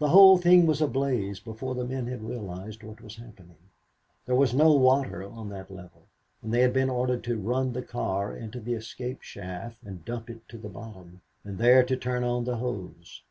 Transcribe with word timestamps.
The 0.00 0.10
whole 0.10 0.36
thing 0.36 0.66
was 0.66 0.82
ablaze 0.82 1.40
before 1.40 1.74
the 1.74 1.86
men 1.86 2.08
had 2.08 2.22
realized 2.28 2.82
what 2.82 3.00
was 3.00 3.16
happening. 3.16 3.56
There 4.26 4.34
was 4.34 4.52
no 4.52 4.74
water 4.74 5.24
on 5.26 5.48
that 5.48 5.70
level, 5.70 6.08
and 6.42 6.52
they 6.52 6.60
had 6.60 6.74
been 6.74 6.90
ordered 6.90 7.24
to 7.24 7.40
run 7.40 7.72
the 7.72 7.80
car 7.80 8.36
into 8.36 8.60
the 8.60 8.74
escape 8.74 9.22
shaft 9.22 9.82
and 9.82 10.04
dump 10.04 10.28
it 10.28 10.46
to 10.50 10.58
the 10.58 10.68
bottom, 10.68 11.22
and 11.42 11.56
there 11.56 11.84
to 11.84 11.96
turn 11.96 12.22
on 12.22 12.44
the 12.44 12.56
hose. 12.58 13.22